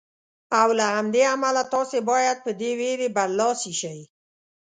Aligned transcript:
او 0.59 0.69
له 0.79 0.85
همدې 0.95 1.21
امله 1.35 1.63
تاسې 1.73 1.97
باید 2.09 2.37
په 2.45 2.51
دې 2.59 2.71
وېرې 2.79 3.07
برلاسي 3.17 3.73
شئ. 3.81 3.99